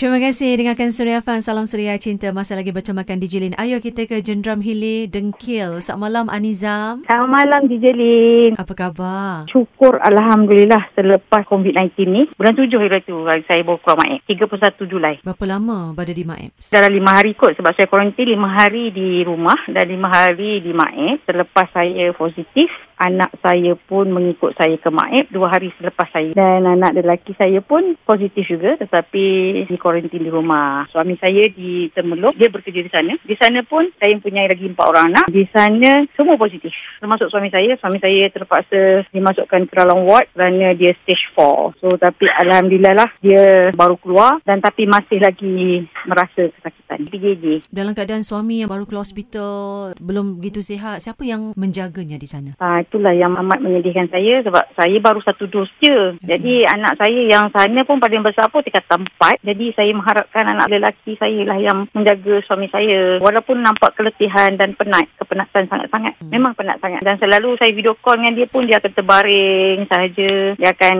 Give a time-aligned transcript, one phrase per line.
[0.00, 1.44] Terima kasih dengarkan Suria Fan.
[1.44, 2.32] Salam Suria Cinta.
[2.32, 3.52] Masa lagi bertemakan DJ Lin.
[3.60, 5.76] Ayo kita ke Jendram Hilir Dengkil.
[5.84, 7.04] Selamat malam Anizam.
[7.04, 8.50] Selamat malam DJ Lin.
[8.56, 9.44] Apa khabar?
[9.52, 12.24] Syukur Alhamdulillah selepas COVID-19 ni.
[12.32, 13.12] Bulan tujuh hari tu
[13.44, 14.24] saya bawa keluar Maib.
[14.24, 15.14] 31 Julai.
[15.20, 16.56] Berapa lama berada di Maib?
[16.56, 20.72] Dalam lima hari kot sebab saya kuarantin lima hari di rumah dan lima hari di
[20.72, 21.20] Maib.
[21.28, 26.36] Selepas saya positif, anak saya pun mengikut saya ke Maib dua hari selepas saya.
[26.36, 29.24] Dan anak lelaki saya pun positif juga tetapi
[29.64, 30.84] di kuarantin di rumah.
[30.92, 33.16] Suami saya di Temeluk, dia bekerja di sana.
[33.24, 35.26] Di sana pun saya mempunyai lagi empat orang anak.
[35.32, 36.76] Di sana semua positif.
[37.00, 37.80] Termasuk suami saya.
[37.80, 41.80] Suami saya terpaksa dimasukkan ke dalam ward kerana dia stage 4.
[41.80, 47.08] So tapi Alhamdulillah lah dia baru keluar dan tapi masih lagi merasa kesakitan.
[47.08, 47.70] PJJ.
[47.70, 52.50] Dalam keadaan suami yang baru keluar hospital, belum begitu sihat, siapa yang menjaganya di sana?
[52.58, 56.18] Ha, itulah yang amat menyedihkan saya sebab saya baru satu dos je.
[56.18, 56.18] Hmm.
[56.26, 59.38] Jadi anak saya yang sana pun paling besar pun tingkat tempat.
[59.46, 63.22] Jadi saya mengharapkan anak lelaki saya lah yang menjaga suami saya.
[63.22, 66.18] Walaupun nampak keletihan dan penat, kepenatan sangat-sangat.
[66.18, 66.34] Hmm.
[66.34, 67.06] Memang penat sangat.
[67.06, 70.30] Dan selalu saya video call dengan dia pun dia akan terbaring sahaja.
[70.58, 70.96] Dia akan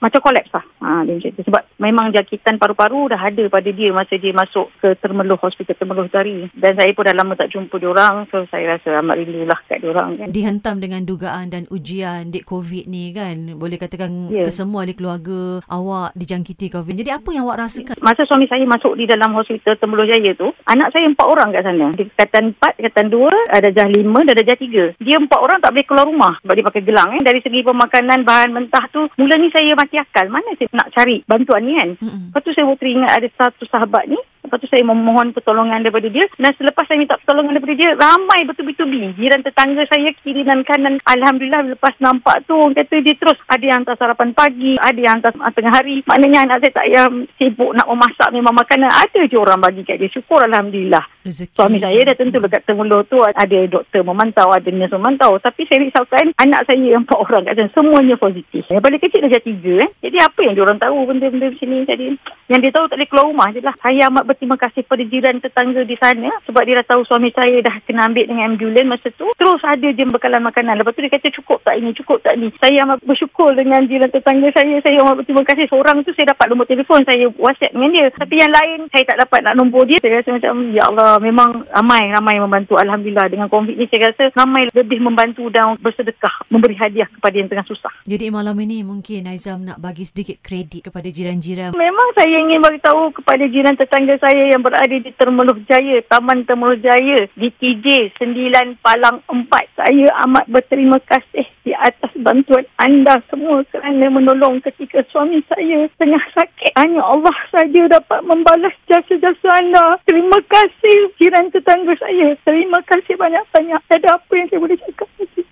[0.00, 0.64] macam kolaps lah.
[0.80, 1.42] Ha, dia macam tu.
[1.44, 6.08] Sebab memang jangkitan paru-paru dah ada pada dia masa dia masuk ke Termeluh, hospital Termeluh
[6.08, 6.48] tadi.
[6.56, 8.24] Dan saya pun dah lama tak jumpa dia orang.
[8.32, 10.16] So saya rasa amat rindulah kat dia orang.
[10.16, 10.28] Kan.
[10.32, 13.58] Dihentam dengan dugaan dan ujian dek COVID ni kan.
[13.58, 14.46] Boleh katakan yeah.
[14.46, 16.94] kesemua di keluarga awak dijangkiti COVID.
[16.94, 17.98] Jadi apa yang awak rasakan?
[17.98, 21.62] Masa suami saya masuk di dalam hospital Temeloh Jaya tu, anak saya empat orang kat
[21.66, 21.86] sana.
[21.96, 24.84] Di katan empat, katan dua, ada jah lima, dan ada jah tiga.
[25.02, 27.10] Dia empat orang tak boleh keluar rumah sebab dia pakai gelang.
[27.18, 27.22] Eh.
[27.24, 30.30] Dari segi pemakanan, bahan mentah tu, mula ni saya mati akal.
[30.30, 31.90] Mana saya nak cari bantuan ni kan?
[31.98, 32.26] Mm-hmm.
[32.30, 36.28] Lepas tu saya teringat ada satu sahabat ni, Lepas tu saya memohon pertolongan daripada dia.
[36.36, 41.00] Dan selepas saya minta pertolongan daripada dia, ramai betul-betul Jiran tetangga saya kiri dan kanan.
[41.02, 45.18] Alhamdulillah lepas nampak tu, orang kata dia terus ada yang hantar sarapan pagi, ada yang
[45.18, 46.04] hantar tengah hari.
[46.06, 47.06] Maknanya anak saya tak payah
[47.40, 48.90] sibuk nak memasak memang makanan.
[48.92, 50.12] Ada je orang bagi kat dia.
[50.12, 51.02] Syukur Alhamdulillah.
[51.24, 51.56] Rezeki.
[51.56, 55.40] Suami saya dah tentu dekat Temulo tu ada doktor memantau, ada nurse memantau.
[55.40, 57.70] Tapi saya risaukan anak saya yang empat orang kat sana.
[57.72, 58.62] Semuanya positif.
[58.68, 59.74] Yang paling kecil dah tiga.
[59.82, 59.90] Eh.
[60.04, 62.06] Jadi apa yang orang tahu benda-benda macam ni tadi.
[62.52, 63.74] Yang dia tahu tak boleh keluar rumah je lah.
[63.80, 66.28] Saya amat berterima kasih pada jiran tetangga di sana.
[66.44, 69.24] Sebab dia dah tahu suami saya dah kena ambil dengan ambulans masa tu.
[69.40, 70.76] Terus ada je bekalan makanan.
[70.76, 72.52] Lepas tu dia kata cukup tak ini, cukup tak ni.
[72.60, 74.76] Saya amat bersyukur dengan jiran tetangga saya.
[74.84, 75.64] Saya amat berterima kasih.
[75.72, 77.00] Seorang tu saya dapat nombor telefon.
[77.08, 78.06] Saya whatsapp dengan dia.
[78.12, 79.96] Tapi yang lain saya tak dapat nak nombor dia.
[80.04, 82.76] Saya rasa macam ya Allah memang ramai-ramai membantu.
[82.76, 86.44] Alhamdulillah dengan COVID ni saya rasa ramai lebih membantu dan bersedekah.
[86.52, 87.92] Memberi hadiah kepada yang tengah susah.
[88.04, 91.72] Jadi malam ini mungkin Aizam nak bagi sedikit kredit kepada jiran-jiran.
[91.72, 96.48] Memang saya ingin bagi tahu kepada jiran tetangga saya yang berada di Termeluh Jaya, Taman
[96.48, 99.44] Termeluh Jaya di TJ 9 Palang 4.
[99.76, 106.24] Saya amat berterima kasih di atas bantuan anda semua kerana menolong ketika suami saya tengah
[106.32, 106.72] sakit.
[106.72, 110.00] Hanya Allah saja dapat membalas jasa-jasa anda.
[110.08, 112.32] Terima kasih jiran tetangga saya.
[112.48, 113.80] Terima kasih banyak-banyak.
[113.92, 115.42] Ada apa yang saya boleh cakap lagi?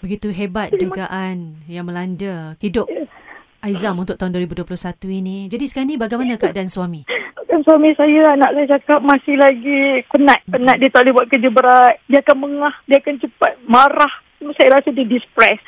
[0.00, 3.04] Begitu hebat dugaan yang melanda hidup ya.
[3.66, 4.72] Aizam untuk tahun 2021
[5.10, 5.36] ini.
[5.50, 7.02] Jadi sekarang ni bagaimana keadaan suami?
[7.64, 10.42] Suami saya, anak saya cakap masih lagi penat.
[10.50, 11.94] Penat dia tak boleh buat kerja berat.
[12.10, 14.12] Dia akan mengah, dia akan cepat marah.
[14.54, 15.58] Saya rasa dia distress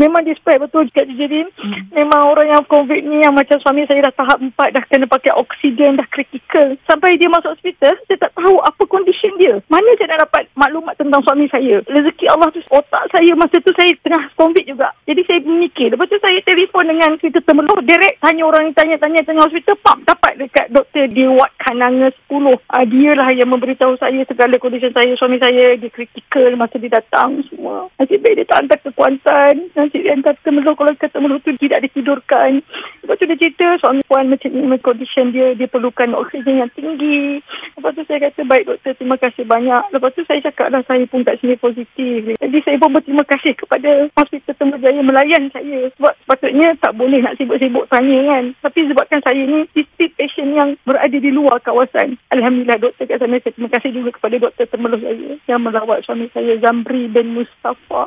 [0.00, 1.52] memang display betul Kak Jirin.
[1.60, 1.92] Hmm.
[1.92, 5.36] Memang orang yang COVID ni yang macam suami saya dah tahap empat dah kena pakai
[5.36, 6.72] oksigen dah kritikal.
[6.88, 9.60] Sampai dia masuk hospital, saya tak tahu apa condition dia.
[9.68, 11.84] Mana saya nak dapat maklumat tentang suami saya.
[11.84, 14.88] Rezeki Allah tu otak saya masa tu saya tengah COVID juga.
[15.04, 15.92] Jadi saya mikir.
[15.92, 17.84] Lepas tu saya telefon dengan kita temeluh.
[17.84, 19.76] Direct tanya orang tanya-tanya tengah hospital.
[19.84, 22.32] Pam, dapat dekat doktor di ward kananga 10.
[22.32, 25.12] Uh, dia lah yang memberitahu saya segala condition saya.
[25.20, 27.92] Suami saya dia kritikal masa dia datang semua.
[28.00, 31.52] Nasib baik dia tak hantar ke Kuantan nasib yang kata meluk kalau kata meluk tu
[31.56, 32.60] tidak ditidurkan.
[33.02, 37.42] Lepas tu dia cerita suami puan macam ni condition dia dia perlukan oksigen yang tinggi.
[37.76, 39.82] Lepas tu saya kata baik doktor terima kasih banyak.
[39.92, 42.38] Lepas tu saya cakap lah saya pun kat sini positif.
[42.38, 45.90] Jadi saya pun berterima kasih kepada Hospital Temerjaya melayan saya.
[45.98, 48.44] Sebab sepatutnya tak boleh nak sibuk-sibuk tanya kan.
[48.62, 52.16] Tapi sebabkan saya ni district patient yang berada di luar kawasan.
[52.32, 56.56] Alhamdulillah doktor kat sana saya terima kasih juga kepada doktor Temerjaya yang melawat suami saya
[56.62, 57.99] Zamri bin Mustafa.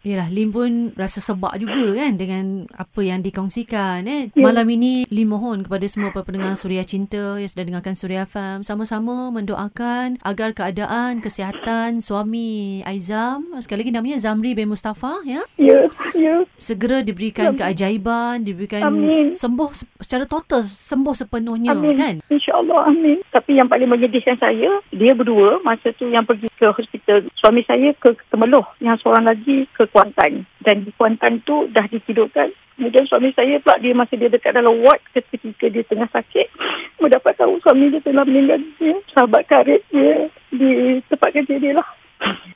[0.00, 4.08] Yalah, Lim pun rasa sebab juga kan dengan apa yang dikongsikan.
[4.08, 4.32] Eh.
[4.32, 4.48] Yeah.
[4.48, 9.28] Malam ini, Lim mohon kepada semua pendengar Suria Cinta yang sedang dengarkan Suria FM sama-sama
[9.28, 15.44] mendoakan agar keadaan, kesihatan suami Aizam, sekali lagi namanya Zamri bin Mustafa, ya?
[15.60, 15.86] Ya, yeah.
[16.20, 16.36] Ya.
[16.60, 17.58] Segera diberikan Amin.
[17.58, 19.32] keajaiban, diberikan Amin.
[19.32, 21.96] sembuh secara total, sembuh sepenuhnya, Amin.
[21.96, 22.14] kan?
[22.28, 23.24] InsyaAllah, Amin.
[23.32, 27.24] Tapi yang paling menyedihkan saya, dia berdua masa tu yang pergi ke hospital.
[27.34, 30.44] Suami saya ke Temeloh, yang seorang lagi ke Kuantan.
[30.60, 34.80] Dan di Kuantan tu dah ditidurkan Kemudian suami saya pula dia masih dia dekat dalam
[34.80, 36.48] ward ketika dia tengah sakit.
[36.96, 38.96] Mendapat tahu suami dia telah meninggal dunia.
[39.12, 41.84] Sahabat karib dia di tempat kerja dia lah.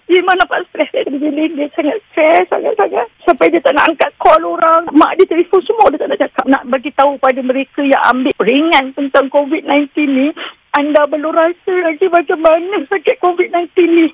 [0.08, 1.28] Dia memang nampak stres dia.
[1.28, 3.08] Dia sangat stres, sangat-sangat.
[3.24, 4.88] Sampai dia tak nak angkat call orang.
[4.92, 6.44] Mak dia telefon semua dia tak nak cakap.
[6.44, 10.28] Nak bagi tahu pada mereka yang ambil ringan tentang COVID-19 ni.
[10.76, 14.06] Anda belum rasa lagi macam mana sakit COVID-19 ni.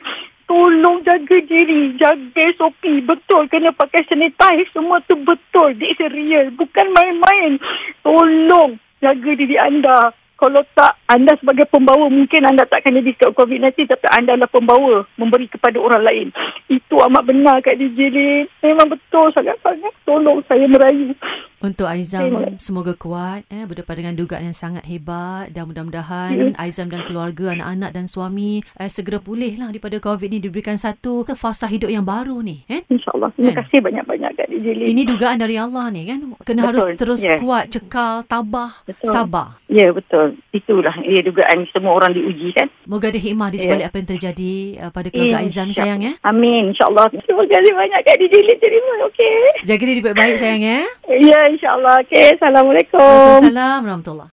[0.51, 2.83] Tolong jaga diri, jaga SOP.
[3.07, 4.67] Betul, kena pakai sanitize.
[4.75, 5.79] Semua tu betul.
[5.79, 6.51] This is real.
[6.55, 7.63] Bukan main-main.
[8.03, 10.11] Tolong jaga diri anda.
[10.41, 15.05] Kalau tak, anda sebagai pembawa mungkin anda tak kena diskap COVID-19 tapi anda adalah pembawa
[15.21, 16.27] memberi kepada orang lain.
[16.73, 18.29] Itu amat benar Kak DJ ni.
[18.65, 19.93] Memang betul sangat-sangat.
[20.09, 21.13] Tolong saya merayu.
[21.61, 27.05] Untuk Aizam, semoga kuat eh, berdepan dengan dugaan yang sangat hebat dan mudah-mudahan Aizam dan
[27.05, 31.93] keluarga, anak-anak dan suami eh, segera pulih lah daripada COVID ni diberikan satu fasa hidup
[31.93, 32.65] yang baru ni.
[32.65, 32.81] Eh?
[32.89, 33.29] InsyaAllah.
[33.37, 33.57] Terima Kan?
[33.61, 34.87] kasih banyak-banyak Kak DJ Lin.
[34.89, 36.19] Ini dugaan dari Allah ni kan.
[36.49, 37.37] Kena Betul, harus terus yes.
[37.45, 39.13] kuat, cekal, tabah, Betul.
[39.13, 39.61] sabar.
[39.71, 40.35] Ya, betul.
[40.51, 42.67] Itulah ya, dugaan semua orang diuji kan.
[42.91, 43.63] Moga ada hikmah di Ya.
[43.63, 44.53] sebalik apa yang terjadi
[44.83, 46.13] uh, pada keluarga Aizam ni sayang ya.
[46.27, 46.75] Amin.
[46.75, 47.07] InsyaAllah.
[47.15, 48.59] Terima kasih banyak Kak DJ Lin.
[48.59, 48.93] Terima.
[49.07, 49.31] Okey.
[49.63, 50.81] Jaga diri baik-baik sayang ya.
[51.07, 52.03] Ya, insyaAllah.
[52.03, 52.35] Okey.
[52.35, 52.99] Assalamualaikum.
[52.99, 54.27] Waalaikumsalam warahmatullahi